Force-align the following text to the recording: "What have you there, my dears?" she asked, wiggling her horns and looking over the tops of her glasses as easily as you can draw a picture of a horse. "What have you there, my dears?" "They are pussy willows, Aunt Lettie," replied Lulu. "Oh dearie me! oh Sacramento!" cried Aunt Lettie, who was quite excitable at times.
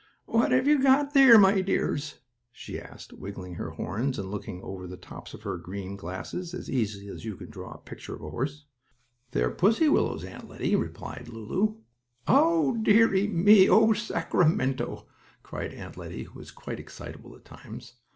"What 0.25 0.51
have 0.51 0.67
you 0.67 0.79
there, 0.79 1.37
my 1.37 1.61
dears?" 1.61 2.21
she 2.51 2.79
asked, 2.81 3.13
wiggling 3.13 3.53
her 3.53 3.69
horns 3.69 4.17
and 4.17 4.31
looking 4.31 4.59
over 4.63 4.87
the 4.87 4.97
tops 4.97 5.35
of 5.35 5.43
her 5.43 5.59
glasses 5.59 6.55
as 6.55 6.71
easily 6.71 7.07
as 7.07 7.23
you 7.23 7.35
can 7.37 7.51
draw 7.51 7.73
a 7.73 7.77
picture 7.77 8.15
of 8.15 8.23
a 8.23 8.29
horse. 8.31 8.63
"What 8.63 8.63
have 8.63 8.63
you 8.63 8.69
there, 8.79 8.89
my 8.89 9.21
dears?" 9.21 9.31
"They 9.31 9.43
are 9.43 9.55
pussy 9.55 9.89
willows, 9.89 10.23
Aunt 10.23 10.49
Lettie," 10.49 10.75
replied 10.75 11.29
Lulu. 11.29 11.75
"Oh 12.27 12.77
dearie 12.77 13.27
me! 13.27 13.69
oh 13.69 13.93
Sacramento!" 13.93 15.05
cried 15.43 15.71
Aunt 15.75 15.97
Lettie, 15.97 16.23
who 16.23 16.39
was 16.39 16.49
quite 16.49 16.79
excitable 16.79 17.35
at 17.35 17.45
times. 17.45 17.97